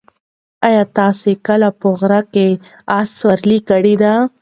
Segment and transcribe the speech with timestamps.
[0.67, 2.59] ایا تاسي کله په غره کې د
[2.99, 3.93] اس سورلۍ کړې؟